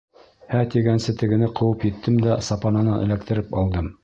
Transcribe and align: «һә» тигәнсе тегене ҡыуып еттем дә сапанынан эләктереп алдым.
«һә» 0.53 0.61
тигәнсе 0.75 1.15
тегене 1.19 1.51
ҡыуып 1.61 1.87
еттем 1.91 2.19
дә 2.27 2.41
сапанынан 2.49 3.05
эләктереп 3.05 3.59
алдым. 3.65 3.97